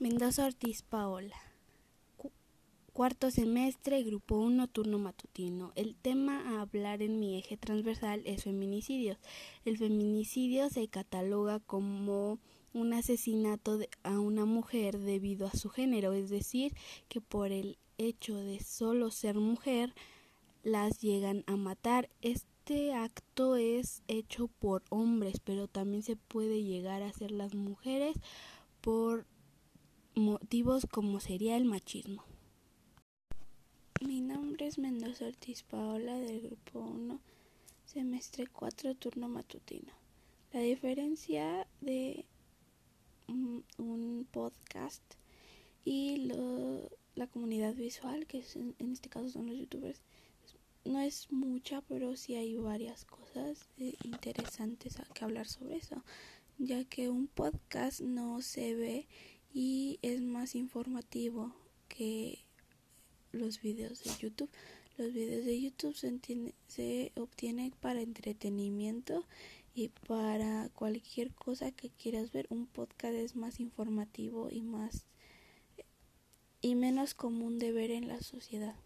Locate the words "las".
20.62-21.02, 27.32-27.54